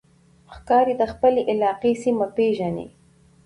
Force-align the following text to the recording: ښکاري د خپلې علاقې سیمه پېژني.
ښکاري 0.55 0.93
د 0.97 1.03
خپلې 1.13 1.41
علاقې 1.51 1.91
سیمه 2.03 2.27
پېژني. 2.35 2.87